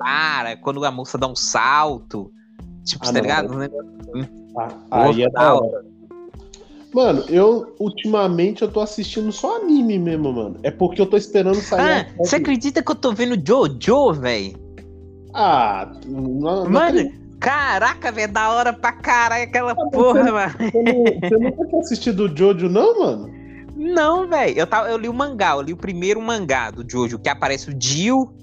para, 0.00 0.56
quando 0.56 0.84
a 0.84 0.90
moça 0.90 1.16
dá 1.18 1.26
um 1.28 1.36
salto. 1.36 2.32
Tipo, 2.84 3.06
Ah, 3.06 3.12
tá 3.12 3.20
ligado? 3.20 3.50
aí- 3.50 3.56
Um 3.56 3.58
negócio 3.58 3.90
assim. 4.14 4.28
Ah, 4.56 4.68
aí 4.90 5.22
é 5.22 5.30
da 5.30 5.54
hora. 5.54 5.84
Mano, 6.92 7.22
eu 7.28 7.72
ultimamente 7.78 8.62
eu 8.62 8.68
tô 8.72 8.80
assistindo 8.80 9.30
só 9.30 9.58
anime 9.58 9.96
mesmo, 9.98 10.32
mano. 10.32 10.56
É 10.64 10.70
porque 10.72 11.00
eu 11.00 11.06
tô 11.06 11.16
esperando 11.16 11.54
sair. 11.60 12.06
Ah, 12.10 12.24
você 12.24 12.36
acredita 12.36 12.82
que 12.82 12.90
eu 12.90 12.96
tô 12.96 13.12
vendo 13.12 13.36
Jojo, 13.46 14.14
velho? 14.14 14.58
Ah, 15.32 15.88
não, 16.04 16.64
não 16.64 16.70
Mano, 16.70 16.98
acredito. 16.98 17.20
caraca, 17.38 18.10
velho, 18.10 18.32
da 18.32 18.50
hora 18.50 18.72
pra 18.72 18.90
caralho 18.92 19.44
aquela 19.44 19.76
porra, 19.76 20.24
mano. 20.32 20.54
Você 20.58 20.82
não- 20.82 21.04
você 21.28 21.38
nunca 21.38 21.66
tinha 21.68 21.80
assistido 21.80 22.24
o 22.24 22.36
Jojo, 22.36 22.68
não, 22.68 22.98
mano? 22.98 23.30
Não, 23.76 24.28
velho. 24.28 24.58
Eu, 24.58 24.66
tava- 24.66 24.90
eu 24.90 24.98
li 24.98 25.08
o 25.08 25.14
mangá, 25.14 25.52
eu 25.52 25.62
li 25.62 25.72
o 25.72 25.76
primeiro 25.76 26.20
mangá 26.20 26.72
do 26.72 26.84
Jojo, 26.90 27.20
que 27.20 27.28
aparece 27.28 27.70
o 27.70 27.74
Dio 27.74 28.34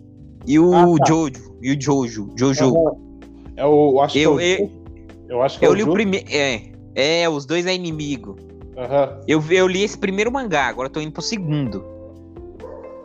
e 0.48 0.58
o 0.58 0.74
Ah, 0.74 0.86
tá. 1.00 1.06
Jojo. 1.06 1.47
E 1.62 1.72
o 1.76 1.82
Jojo. 1.82 2.30
Jojo. 2.38 2.98
É 3.56 3.66
o. 3.66 3.94
eu 3.96 4.02
Acho 4.02 4.18
Eu- 4.18 4.38
que 4.38 4.44
é 4.44 4.60
o, 4.60 4.60
eu- 4.62 4.72
eu 5.30 5.42
acho 5.42 5.60
que 5.60 5.66
é 5.66 5.68
Eu 5.68 5.72
o 5.72 5.76
li 5.76 5.84
o 5.84 5.92
primeiro. 5.92 6.26
É, 6.30 6.62
é, 6.96 7.30
os 7.30 7.46
dois 7.46 7.66
é 7.66 7.74
inimigo. 7.74 8.36
Aham. 8.78 9.22
Eu, 9.28 9.44
eu 9.50 9.68
li 9.68 9.84
esse 9.84 9.98
primeiro 9.98 10.32
mangá, 10.32 10.68
agora 10.68 10.90
tô 10.90 11.02
indo 11.02 11.12
pro 11.12 11.22
segundo. 11.22 11.84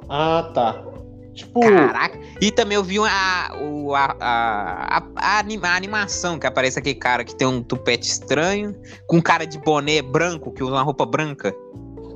Ah, 0.09 0.51
tá. 0.55 0.85
Tipo, 1.33 1.61
Caraca. 1.61 2.21
E 2.43 2.51
também 2.53 2.77
eu 2.77 2.85
vi 2.85 2.99
a, 2.99 3.07
a, 3.09 4.99
a, 5.01 5.03
a 5.17 5.77
animação, 5.77 6.39
que 6.39 6.47
aparece 6.47 6.79
aquele 6.79 6.95
cara 6.95 7.25
que 7.25 7.35
tem 7.35 7.47
um 7.49 7.63
tupete 7.63 8.07
estranho, 8.07 8.77
com 9.07 9.21
cara 9.23 9.47
de 9.47 9.59
boné 9.59 10.03
branco, 10.03 10.53
que 10.53 10.63
usa 10.63 10.75
uma 10.75 10.83
roupa 10.83 11.07
branca. 11.07 11.55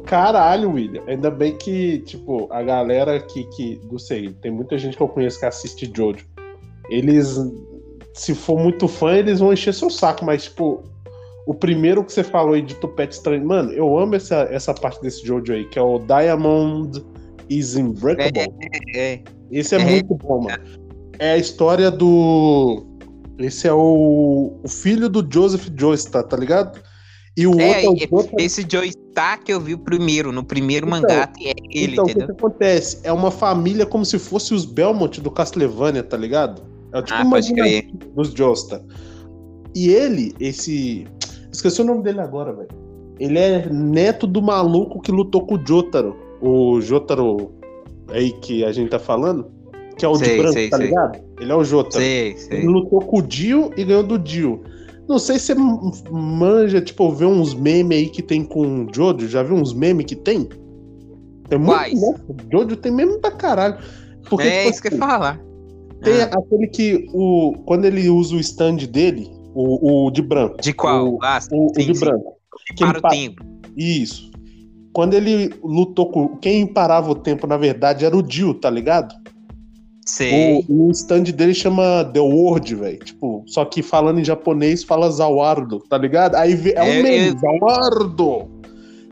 Caralho, 0.06 0.72
William. 0.72 1.02
Ainda 1.06 1.30
bem 1.30 1.56
que, 1.56 1.98
tipo, 2.00 2.48
a 2.50 2.62
galera 2.62 3.20
que, 3.20 3.44
que. 3.44 3.80
Não 3.90 3.98
sei, 3.98 4.32
tem 4.40 4.50
muita 4.50 4.78
gente 4.78 4.96
que 4.96 5.02
eu 5.02 5.08
conheço 5.08 5.38
que 5.38 5.46
assiste 5.46 5.90
Jojo. 5.94 6.24
Eles, 6.88 7.36
se 8.14 8.34
for 8.34 8.58
muito 8.58 8.86
fã, 8.88 9.14
eles 9.16 9.40
vão 9.40 9.52
encher 9.52 9.74
seu 9.74 9.90
saco, 9.90 10.24
mas, 10.24 10.44
tipo, 10.44 10.82
o 11.46 11.54
primeiro 11.54 12.02
que 12.04 12.12
você 12.12 12.24
falou 12.24 12.54
aí 12.54 12.62
de 12.62 12.74
tupete 12.76 13.16
estranho. 13.16 13.44
Mano, 13.44 13.72
eu 13.72 13.98
amo 13.98 14.14
essa, 14.14 14.48
essa 14.50 14.72
parte 14.72 15.00
desse 15.02 15.26
Jojo 15.26 15.52
aí, 15.52 15.64
que 15.64 15.78
é 15.78 15.82
o 15.82 15.98
Diamond 15.98 17.04
is 17.50 17.76
Unbreakable. 17.76 18.52
É. 18.94 19.20
Esse 19.50 19.74
é, 19.74 19.80
É. 19.80 19.84
muito 19.84 20.14
bom, 20.14 20.42
mano. 20.42 20.62
É 21.18 21.32
a 21.32 21.36
história 21.36 21.90
do. 21.90 22.86
Esse 23.38 23.68
é 23.68 23.72
o, 23.72 24.58
o 24.62 24.68
filho 24.68 25.08
do 25.08 25.26
Joseph 25.30 25.68
Joestar, 25.76 26.24
tá 26.24 26.36
ligado? 26.36 26.80
E 27.36 27.46
o 27.46 27.60
É, 27.60 27.86
outro 27.86 28.02
é 28.02 28.04
e- 28.04 28.08
o 28.10 28.16
Jotaro 28.20 28.36
esse 28.42 28.66
Joe 28.70 28.90
Star 28.90 29.42
que 29.44 29.52
eu 29.52 29.60
vi 29.60 29.74
o 29.74 29.78
primeiro, 29.78 30.32
no 30.32 30.42
primeiro 30.42 30.86
Então, 30.86 31.00
mangá, 31.02 31.30
é 31.40 31.52
ele, 31.70 31.92
então, 31.92 32.04
o 32.04 32.06
que, 32.06 32.12
entendeu? 32.12 32.34
que 32.34 32.44
acontece? 32.44 32.98
É 33.04 33.12
uma 33.12 33.30
família 33.30 33.84
como 33.84 34.04
se 34.04 34.18
fosse 34.18 34.54
os 34.54 34.64
Belmont 34.64 35.20
do 35.20 35.30
Castlevania, 35.30 36.02
tá 36.02 36.16
ligado? 36.16 36.62
É 36.94 37.02
tipo 37.02 37.18
Ah, 37.18 37.22
uma 37.22 37.30
pode 37.32 37.52
crer. 37.52 37.86
dos 38.14 38.30
Joestar. 38.32 38.80
E 39.74 39.88
ele, 39.90 40.34
esse. 40.40 41.06
Esqueci 41.52 41.82
o 41.82 41.84
nome 41.84 42.02
dele 42.02 42.20
agora, 42.20 42.52
velho. 42.54 42.68
Ele 43.20 43.38
é 43.38 43.68
neto 43.70 44.26
do 44.26 44.40
maluco 44.40 45.00
que 45.00 45.10
lutou 45.12 45.46
com 45.46 45.56
o 45.56 45.66
Jotaro. 45.66 46.16
O 46.40 46.80
Jotaro 46.80 47.50
aí 48.10 48.32
que 48.32 48.64
a 48.64 48.72
gente 48.72 48.88
tá 48.90 48.98
falando. 48.98 49.46
Que 49.98 50.04
é 50.04 50.08
o 50.08 50.12
de 50.12 50.24
Sei, 50.26 50.36
branco, 50.36 50.52
sei, 50.52 50.68
tá 50.70 50.76
sei. 50.76 50.86
ligado? 50.86 51.18
Ele 51.40 51.50
é 51.52 51.54
o 51.54 51.64
Jotaro. 51.64 52.04
Sei, 52.04 52.36
Ele 52.50 52.66
lutou 52.66 53.00
com 53.00 53.18
o 53.18 53.22
Dio 53.22 53.70
e 53.76 53.84
ganhou 53.84 54.02
do 54.02 54.18
Dio. 54.18 54.62
Não 55.08 55.18
sei 55.18 55.38
se 55.38 55.54
você 55.54 55.54
manja, 56.10 56.80
tipo, 56.80 57.10
ver 57.12 57.26
uns 57.26 57.54
memes 57.54 57.98
aí 57.98 58.08
que 58.08 58.22
tem 58.22 58.44
com 58.44 58.84
o 58.86 58.94
Jojo. 58.94 59.28
Já 59.28 59.42
viu 59.42 59.54
uns 59.54 59.72
memes 59.72 60.06
que 60.06 60.16
tem? 60.16 60.48
Tem 61.48 61.58
muito, 61.58 61.70
Quais? 61.72 62.00
né? 62.00 62.14
O 62.28 62.34
Jojo 62.52 62.76
tem 62.76 62.90
meme 62.92 63.18
pra 63.18 63.30
caralho. 63.30 63.76
Porque, 64.28 64.48
é 64.48 64.58
tipo 64.58 64.70
isso 64.70 64.82
que 64.82 64.88
assim, 64.88 64.98
falar. 64.98 65.40
tem 66.02 66.22
Ah, 66.22 66.30
aquele 66.32 66.66
que, 66.66 67.06
o, 67.14 67.52
quando 67.64 67.84
ele 67.84 68.08
usa 68.08 68.34
o 68.34 68.40
stand 68.40 68.76
dele, 68.90 69.30
o, 69.54 70.06
o 70.06 70.10
de 70.10 70.20
branco. 70.22 70.60
de 70.60 70.72
qual? 70.72 71.14
O, 71.14 71.18
ah, 71.22 71.38
o- 71.52 71.66
o 71.70 71.74
sim, 71.74 71.86
de 71.86 71.94
sim. 71.94 72.04
branco. 72.04 72.32
Que 72.76 72.84
Para 72.84 72.98
o 72.98 73.02
tempo. 73.02 73.44
Isso. 73.76 74.30
Quando 74.92 75.14
ele 75.14 75.54
lutou 75.62 76.10
com. 76.10 76.36
Quem 76.38 76.66
parava 76.66 77.10
o 77.10 77.14
tempo, 77.14 77.46
na 77.46 77.56
verdade, 77.56 78.04
era 78.04 78.16
o 78.16 78.22
Dio, 78.22 78.54
tá 78.54 78.68
ligado? 78.70 79.14
Sei. 80.08 80.64
O, 80.68 80.86
o 80.86 80.90
stand 80.92 81.24
dele 81.24 81.52
chama 81.52 82.04
The 82.12 82.20
World, 82.20 82.74
velho. 82.76 82.98
Tipo, 82.98 83.42
só 83.46 83.64
que 83.64 83.82
falando 83.82 84.20
em 84.20 84.24
japonês 84.24 84.84
fala 84.84 85.10
Zawardo, 85.10 85.80
tá 85.80 85.98
ligado? 85.98 86.36
Aí 86.36 86.52
é 86.74 86.82
um 86.82 86.86
É, 86.86 87.02
meme, 87.02 87.28
eu- 87.28 87.38
Zawardo! 87.38 88.46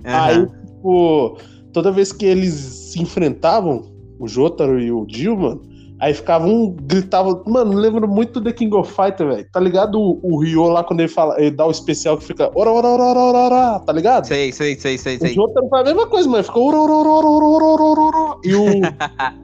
Aí, 0.04 0.37
Aham. 0.37 0.47
tipo, 0.66 1.38
toda 1.72 1.91
vez 1.91 2.12
que 2.12 2.25
eles 2.25 2.54
se 2.54 3.03
enfrentavam, 3.03 3.83
o 4.21 4.28
Jotaro 4.28 4.78
e 4.81 4.93
o 4.93 5.04
Dio, 5.04 5.37
mano, 5.37 5.62
aí 5.99 6.15
ficava 6.15 6.47
um 6.47 6.71
gritava, 6.71 7.43
mano, 7.47 7.72
lembra 7.72 8.06
muito 8.06 8.38
do 8.38 8.44
The 8.44 8.53
King 8.53 8.77
of 8.77 8.93
Fighter, 8.93 9.27
velho. 9.27 9.47
Tá 9.50 9.59
ligado 9.59 9.99
o, 10.00 10.21
o 10.22 10.38
Ryo 10.41 10.65
lá 10.69 10.84
quando 10.84 11.00
ele 11.00 11.09
fala, 11.09 11.41
ele 11.41 11.50
dá 11.50 11.66
o 11.66 11.71
especial 11.72 12.16
que 12.19 12.25
fica 12.25 12.50
ora 12.54 12.71
ora 12.71 12.87
ora 12.87 13.03
ora 13.03 13.19
ora, 13.19 13.38
ora 13.38 13.81
tá 13.81 13.93
ligado? 13.93 14.27
Sei, 14.27 14.53
sei, 14.53 14.77
sei, 14.78 14.97
sei, 14.99 15.16
O 15.16 15.21
sei. 15.21 15.34
Jotaro 15.34 15.69
faz 15.69 15.83
a 15.83 15.84
mesma 15.93 16.06
coisa, 16.06 16.28
mano, 16.28 16.44
fica 16.44 16.59
ora 16.60 16.77
ora 16.78 16.93
ora 16.93 17.27
ora 17.27 17.47
ora 17.47 17.83
ora, 17.83 18.00
ora, 18.00 18.38
e 18.44 18.54
o 18.54 18.65
e 18.69 18.81
o 18.84 19.44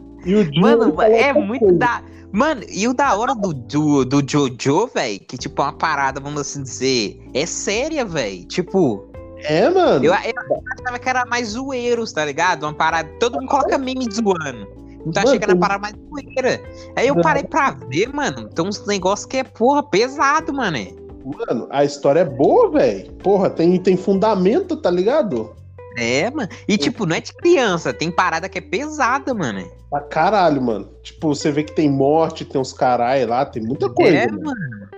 Mano, 0.61 1.01
é 1.03 1.33
muito 1.33 1.61
coisa. 1.61 1.79
da. 1.79 2.03
Mano, 2.33 2.63
e 2.69 2.87
o 2.87 2.95
da 2.95 3.17
hora 3.17 3.35
do, 3.35 3.53
do, 3.53 4.05
do 4.05 4.23
Jojo, 4.25 4.87
velho, 4.95 5.19
que 5.21 5.37
tipo 5.37 5.61
é 5.63 5.65
uma 5.65 5.73
parada, 5.73 6.21
vamos 6.21 6.41
assim 6.41 6.63
dizer, 6.63 7.21
é 7.35 7.45
séria, 7.45 8.05
velho. 8.05 8.45
Tipo, 8.45 9.05
É, 9.39 9.69
mano. 9.69 10.05
eu, 10.05 10.13
eu 10.13 10.63
achava 10.79 10.99
que 10.99 11.09
era 11.09 11.27
mais 11.27 11.49
zoeiros, 11.49 12.13
tá 12.13 12.25
ligado? 12.25 12.63
Uma 12.65 12.75
parada. 12.75 13.09
Todo 13.19 13.41
mundo 13.41 13.49
coloca 13.49 13.77
meme 13.77 14.07
zoando. 14.13 14.69
Então 15.07 15.23
achei 15.23 15.25
Mano, 15.25 15.39
que 15.39 15.45
era 15.45 15.55
uma 15.55 15.61
parada 15.61 15.81
mais 15.81 15.95
zoeira. 16.09 16.61
Aí 16.95 17.09
eu 17.09 17.17
parei 17.21 17.43
pra 17.43 17.73
ver, 17.89 18.15
mano. 18.15 18.49
Tem 18.49 18.65
uns 18.65 18.87
negócios 18.87 19.27
que 19.27 19.39
é, 19.39 19.45
porra, 19.45 19.83
pesado, 19.83 20.53
mano. 20.53 20.79
Mano, 21.25 21.67
a 21.71 21.85
história 21.85 22.21
é 22.21 22.25
boa, 22.25 22.71
velho. 22.71 23.13
Porra, 23.15 23.51
tem, 23.51 23.79
tem 23.81 23.97
fundamento, 23.97 24.77
tá 24.77 24.91
ligado? 24.91 25.55
É, 25.97 26.31
mano. 26.31 26.49
E 26.69 26.79
tipo, 26.79 27.05
não 27.07 27.17
é 27.17 27.21
de 27.21 27.33
criança, 27.33 27.93
tem 27.93 28.11
parada 28.11 28.49
que 28.49 28.59
é 28.59 28.61
pesada, 28.61 29.35
mano. 29.35 29.69
Pra 29.91 30.01
caralho, 30.01 30.63
mano. 30.63 30.89
Tipo, 31.03 31.35
você 31.35 31.51
vê 31.51 31.65
que 31.65 31.75
tem 31.75 31.91
morte, 31.91 32.45
tem 32.45 32.61
uns 32.61 32.73
carai 32.73 33.27
lá, 33.27 33.45
tem 33.45 33.63
muita 33.63 33.89
coisa. 33.91 34.17
é, 34.17 34.27
mano. 34.31 34.45
mano. 34.45 34.89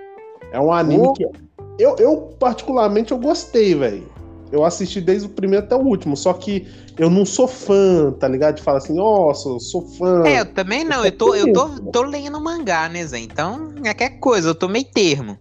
É 0.53 0.61
um 0.61 0.73
anime 0.73 1.13
que. 1.15 1.27
Eu, 1.79 1.97
eu, 1.99 2.37
particularmente, 2.39 3.13
eu 3.13 3.19
gostei, 3.19 3.75
velho. 3.75 4.07
Eu 4.53 4.65
assisti 4.65 5.01
desde 5.01 5.27
o 5.27 5.31
primeiro 5.31 5.65
até 5.65 5.75
o 5.75 5.81
último, 5.81 6.15
só 6.15 6.35
que 6.35 6.69
eu 6.99 7.09
não 7.09 7.25
sou 7.25 7.49
fã, 7.49 8.13
tá 8.13 8.29
ligado? 8.29 8.57
De 8.57 8.63
falar 8.63 8.79
assim, 8.79 8.95
nossa, 8.95 9.49
eu 9.49 9.59
sou 9.59 9.89
fã. 9.89 10.23
É, 10.27 10.41
eu 10.41 10.47
também 10.47 10.85
não. 10.85 11.03
Eu 11.03 11.13
tô, 11.13 11.35
eu 11.35 11.51
tô, 11.55 11.69
tô 11.91 12.03
lendo 12.03 12.39
mangá, 12.39 12.87
né, 12.91 13.07
Zé? 13.07 13.19
Então, 13.19 13.73
é 13.79 13.95
qualquer 13.95 14.19
coisa, 14.19 14.51
eu 14.51 14.55
tô 14.55 14.69
meio 14.69 14.85
termo. 14.85 15.39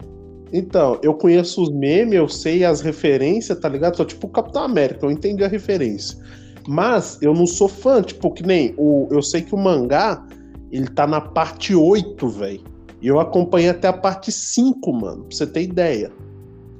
Então, 0.53 1.00
eu 1.01 1.13
conheço 1.13 1.62
os 1.63 1.69
memes, 1.72 2.13
eu 2.16 2.28
sei 2.28 2.63
as 2.66 2.81
referências, 2.81 3.57
tá 3.59 3.69
ligado? 3.69 3.95
Sou 3.95 4.06
tipo 4.06 4.28
o 4.28 4.29
Capitão 4.29 4.63
América, 4.63 5.06
eu 5.06 5.12
entendi 5.12 5.44
a 5.44 5.47
referência. 5.47 6.17
Mas 6.67 7.17
eu 7.22 7.34
não 7.34 7.47
sou 7.47 7.67
fã, 7.67 8.01
tipo, 8.01 8.31
que 8.31 8.44
nem 8.44 8.73
o. 8.78 9.07
Eu 9.09 9.22
sei 9.22 9.41
que 9.41 9.56
o 9.56 9.57
mangá, 9.57 10.23
ele 10.72 10.88
tá 10.88 11.07
na 11.07 11.22
parte 11.22 11.73
8, 11.73 12.28
velho. 12.29 12.62
E 13.01 13.07
eu 13.07 13.19
acompanhei 13.19 13.69
até 13.69 13.88
a 13.88 13.94
parte 13.94 14.31
5, 14.31 14.94
mano, 14.94 15.23
pra 15.23 15.35
você 15.35 15.47
ter 15.47 15.63
ideia. 15.63 16.09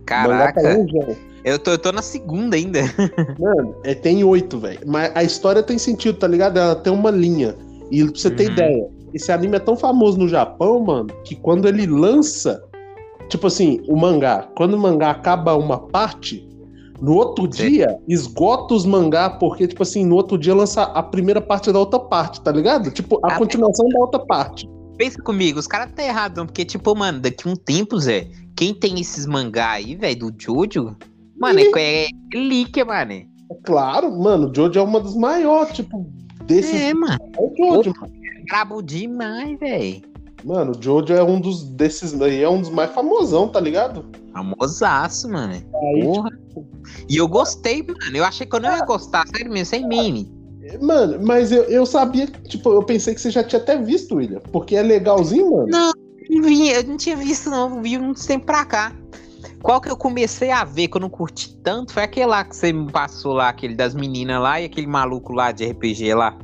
Tá 0.06 0.28
Caraca, 0.28 0.62
longeão. 0.62 1.16
eu 1.46 1.58
tô, 1.58 1.72
eu 1.72 1.78
tô 1.80 1.92
na 1.92 2.02
segunda 2.02 2.56
ainda. 2.58 2.82
Mano, 3.40 3.76
é, 3.84 3.96
tem 3.96 4.24
8, 4.24 4.60
velho. 4.60 4.80
Mas 4.86 5.12
a 5.16 5.24
história 5.24 5.64
tem 5.64 5.78
sentido, 5.78 6.18
tá 6.20 6.28
ligado? 6.28 6.58
Ela 6.60 6.76
tem 6.76 6.92
uma 6.92 7.10
linha. 7.10 7.56
E 7.90 8.04
pra 8.04 8.14
você 8.14 8.30
ter 8.30 8.48
Uhum. 8.48 8.52
ideia, 8.52 8.88
esse 9.14 9.32
anime 9.32 9.56
é 9.56 9.60
tão 9.60 9.76
famoso 9.76 10.18
no 10.20 10.28
Japão, 10.28 10.80
mano, 10.82 11.10
que 11.24 11.36
quando 11.36 11.68
ele 11.68 11.86
lança, 11.88 12.62
tipo 13.32 13.48
assim, 13.48 13.82
o 13.88 13.96
mangá, 13.96 14.48
quando 14.56 14.74
o 14.74 14.80
mangá 14.80 15.12
acaba 15.12 15.56
uma 15.56 15.80
parte, 15.80 16.48
no 17.02 17.16
outro 17.16 17.52
Sim. 17.52 17.70
dia 17.70 17.98
esgota 18.08 18.74
os 18.74 18.86
mangá, 18.86 19.30
porque, 19.30 19.68
tipo 19.68 19.82
assim, 19.82 20.06
no 20.06 20.16
outro 20.16 20.38
dia 20.38 20.54
lança 20.54 20.84
a 20.84 21.02
primeira 21.02 21.42
parte 21.42 21.72
da 21.72 21.80
outra 21.80 22.00
parte, 22.00 22.42
tá 22.42 22.52
ligado? 22.52 22.92
Tipo, 22.92 23.20
a 23.26 23.34
Ah, 23.34 23.38
continuação 23.38 23.88
da 23.90 24.00
outra 24.00 24.20
parte. 24.20 24.70
Pensa 24.98 25.20
comigo, 25.24 25.58
os 25.58 25.66
caras 25.66 25.92
tá 25.96 26.04
errado, 26.04 26.38
não, 26.38 26.46
porque, 26.46 26.64
tipo, 26.64 26.96
mano, 26.96 27.20
daqui 27.20 27.48
um 27.48 27.56
tempo, 27.56 27.98
Zé, 27.98 28.28
quem 28.56 28.74
tem 28.74 29.00
esses 29.00 29.26
mangá 29.26 29.72
aí, 29.72 29.96
velho, 29.96 30.32
do 30.32 30.34
Jojo, 30.38 30.96
mano, 31.40 31.60
é, 31.60 32.04
é 32.04 32.08
relíquia, 32.32 32.86
mano. 32.86 33.14
É 33.14 33.26
claro, 33.64 34.12
mano, 34.20 34.52
o 34.52 34.56
Jojo 34.56 34.80
é 34.80 34.84
uma 34.84 35.00
dos 35.00 35.16
maiores, 35.16 35.74
tipo, 35.74 36.06
desses. 36.46 36.74
É, 36.74 36.94
mano. 36.94 37.18
É 37.36 37.42
o 37.42 37.54
Jojo, 37.58 37.94
mano. 38.00 38.14
Brabo 38.48 38.82
demais, 38.82 39.58
velho. 39.60 40.11
Mano, 40.44 40.72
o 40.78 40.82
Jojo 40.84 41.14
é 41.14 41.24
um 41.24 41.40
dos 41.40 41.64
desses 41.64 42.20
aí, 42.22 42.42
é 42.42 42.50
um 42.50 42.62
dos 42.62 42.70
mais 42.70 42.92
famosão, 42.92 43.48
tá 43.48 43.60
ligado? 43.60 44.06
Famosaço, 44.34 45.30
mano. 45.30 45.54
Aí, 45.54 46.04
Porra. 46.04 46.30
E 47.08 47.18
eu 47.18 47.28
gostei, 47.28 47.84
mano. 47.84 48.00
Eu 48.16 48.24
achei 48.24 48.46
que 48.48 48.56
eu 48.56 48.60
não 48.60 48.76
ia 48.76 48.84
gostar, 48.86 49.26
sério 49.28 49.52
mesmo, 49.52 49.66
sem 49.68 49.88
meme. 49.88 50.32
Mano, 50.82 51.20
mas 51.24 51.52
eu, 51.52 51.64
eu 51.64 51.86
sabia, 51.86 52.28
tipo, 52.28 52.72
eu 52.72 52.84
pensei 52.84 53.14
que 53.14 53.22
você 53.22 53.30
já 53.30 53.44
tinha 53.44 53.62
até 53.62 53.78
visto, 53.78 54.16
William. 54.16 54.40
Porque 54.52 54.76
é 54.76 54.82
legalzinho, 54.82 55.52
mano. 55.52 55.68
Não, 55.68 55.92
não 56.30 56.42
vi, 56.44 56.70
eu 56.70 56.84
não 56.86 56.98
tinha 56.98 57.16
visto, 57.16 57.50
não. 57.50 57.82
Vi 57.82 57.98
uns 57.98 58.26
tempos 58.26 58.46
pra 58.46 58.66
cá. 58.66 58.96
Qual 59.62 59.80
que 59.80 59.92
eu 59.92 59.98
comecei 59.98 60.50
a 60.50 60.64
ver 60.64 60.88
que 60.88 60.98
eu 60.98 61.02
não 61.02 61.10
curti 61.10 61.56
tanto 61.58 61.94
foi 61.94 62.04
aquele 62.04 62.26
lá 62.26 62.44
que 62.44 62.56
você 62.56 62.74
me 62.74 62.92
passou 62.92 63.34
lá, 63.34 63.50
aquele 63.50 63.76
das 63.76 63.94
meninas 63.94 64.42
lá 64.42 64.60
e 64.60 64.66
aquele 64.66 64.88
maluco 64.88 65.34
lá 65.34 65.52
de 65.52 65.66
RPG 65.66 66.16
lá. 66.16 66.36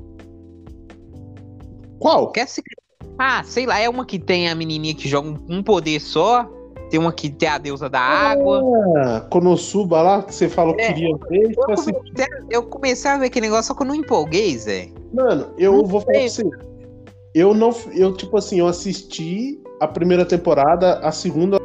Qual? 2.00 2.32
Que 2.32 2.42
é 2.42 2.44
esse- 2.44 2.62
Ah, 3.18 3.44
sei 3.44 3.66
lá, 3.66 3.80
é 3.80 3.90
uma 3.90 4.06
que 4.06 4.20
tem 4.20 4.50
a 4.50 4.56
menininha 4.56 4.94
que 4.94 5.08
joga 5.08 5.38
um 5.50 5.62
poder 5.64 6.00
só. 6.00 6.48
Tem 6.90 7.00
uma 7.00 7.12
que 7.12 7.30
tem 7.30 7.50
a 7.50 7.58
deusa 7.58 7.90
da 7.90 8.00
água. 8.00 8.62
Ah, 8.98 9.22
Konosuba 9.30 10.02
lá, 10.02 10.24
que 10.24 10.34
você 10.34 10.48
falou 10.48 10.74
que 10.76 10.82
É, 10.82 10.94
queria 10.94 11.16
ver. 11.30 11.54
Eu 11.58 11.74
assim, 11.74 11.92
comecei, 11.92 12.28
eu 12.50 12.64
comecei 12.64 13.12
a 13.12 13.18
ver 13.18 13.26
aquele 13.26 13.48
negócio, 13.48 13.66
só 13.68 13.74
que 13.74 13.84
eu 13.84 13.88
não 13.88 13.96
empolguei, 13.96 14.58
Zé. 14.58 14.90
Mano, 15.14 15.48
eu 15.58 15.74
Não 15.74 15.86
vou 15.86 16.00
falar 16.02 16.14
pra 16.14 16.30
sei. 16.30 16.46
você. 16.46 16.50
Eu 17.36 17.54
não. 17.54 17.76
Eu, 17.94 18.14
tipo 18.14 18.38
assim, 18.38 18.60
eu 18.60 18.68
assisti 18.68 19.60
a 19.82 19.88
primeira 19.88 20.26
temporada, 20.26 21.00
a 21.00 21.12
segunda 21.12 21.60